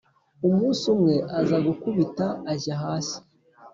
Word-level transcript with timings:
Umunsi 0.47 0.83
umwe 0.93 1.15
aza 1.39 1.57
gukubita 1.67 2.25
ajya 2.51 2.75
hasi, 2.83 3.17